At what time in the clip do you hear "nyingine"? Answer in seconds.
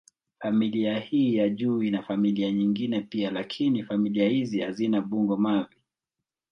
2.51-3.01